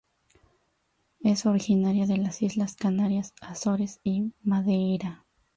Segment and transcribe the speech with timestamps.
[1.19, 5.27] Es originaria de las Islas Canarias, Azores, y Madeira.